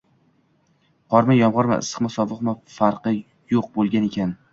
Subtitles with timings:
[1.15, 3.13] Qormi, yomgʻirmi, issiqmi, sovuqmi farqi
[3.57, 4.33] yoʻq boʻlgan ekan.